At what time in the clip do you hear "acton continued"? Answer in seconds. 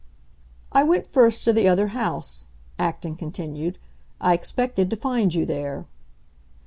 2.79-3.77